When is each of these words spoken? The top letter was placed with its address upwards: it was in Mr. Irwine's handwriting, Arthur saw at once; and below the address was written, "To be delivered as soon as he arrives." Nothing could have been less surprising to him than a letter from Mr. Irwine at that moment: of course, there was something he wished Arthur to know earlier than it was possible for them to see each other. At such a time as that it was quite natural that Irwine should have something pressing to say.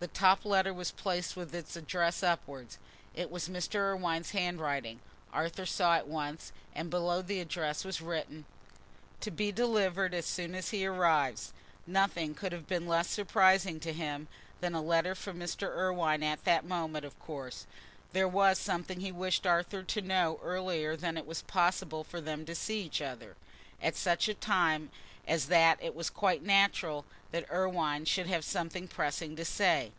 The 0.00 0.08
top 0.08 0.44
letter 0.44 0.74
was 0.74 0.90
placed 0.90 1.34
with 1.34 1.54
its 1.54 1.76
address 1.76 2.22
upwards: 2.22 2.76
it 3.14 3.30
was 3.30 3.48
in 3.48 3.54
Mr. 3.54 3.76
Irwine's 3.76 4.32
handwriting, 4.32 5.00
Arthur 5.32 5.64
saw 5.64 5.94
at 5.96 6.06
once; 6.06 6.52
and 6.74 6.90
below 6.90 7.22
the 7.22 7.40
address 7.40 7.86
was 7.86 8.02
written, 8.02 8.44
"To 9.22 9.30
be 9.30 9.50
delivered 9.50 10.12
as 10.12 10.26
soon 10.26 10.54
as 10.54 10.68
he 10.72 10.84
arrives." 10.84 11.54
Nothing 11.86 12.34
could 12.34 12.52
have 12.52 12.66
been 12.66 12.86
less 12.86 13.08
surprising 13.08 13.80
to 13.80 13.94
him 13.94 14.28
than 14.60 14.74
a 14.74 14.82
letter 14.82 15.14
from 15.14 15.38
Mr. 15.38 15.74
Irwine 15.74 16.22
at 16.22 16.44
that 16.44 16.66
moment: 16.66 17.06
of 17.06 17.18
course, 17.18 17.66
there 18.12 18.28
was 18.28 18.58
something 18.58 19.00
he 19.00 19.10
wished 19.10 19.46
Arthur 19.46 19.82
to 19.84 20.02
know 20.02 20.38
earlier 20.42 20.96
than 20.98 21.16
it 21.16 21.24
was 21.26 21.40
possible 21.40 22.04
for 22.04 22.20
them 22.20 22.44
to 22.44 22.54
see 22.54 22.82
each 22.82 23.00
other. 23.00 23.36
At 23.80 23.96
such 23.96 24.28
a 24.28 24.34
time 24.34 24.90
as 25.26 25.46
that 25.46 25.82
it 25.82 25.94
was 25.94 26.10
quite 26.10 26.42
natural 26.42 27.02
that 27.30 27.50
Irwine 27.50 28.04
should 28.04 28.26
have 28.26 28.44
something 28.44 28.86
pressing 28.86 29.34
to 29.36 29.44
say. 29.44 29.90